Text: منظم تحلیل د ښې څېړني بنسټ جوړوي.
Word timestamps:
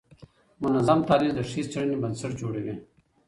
منظم 0.61 0.99
تحلیل 1.07 1.31
د 1.35 1.39
ښې 1.49 1.61
څېړني 1.71 1.97
بنسټ 2.03 2.31
جوړوي. 2.41 2.75